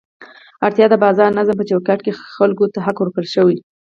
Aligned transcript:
اړتیا 0.65 0.85
ده 0.91 0.97
د 0.99 1.01
بازار 1.03 1.29
نظام 1.39 1.57
په 1.59 1.65
چوکاټ 1.69 1.99
کې 2.05 2.11
خلکو 2.35 2.65
ته 2.73 2.79
حق 2.85 2.97
ورکړل 2.99 3.27
شي. 3.33 3.55